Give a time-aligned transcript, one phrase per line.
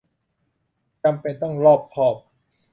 [1.03, 2.15] จำเป็นต้องรอบคอบ